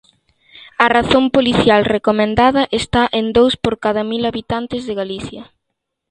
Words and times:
A 0.83 0.87
razón 0.97 1.25
policial 1.35 1.81
recomendada 1.95 2.63
está 2.81 3.03
en 3.19 3.25
dous 3.37 3.53
por 3.63 3.73
cada 3.85 4.03
mil 4.11 4.23
habitantes 4.29 4.81
en 4.91 4.95
Galicia. 5.01 5.43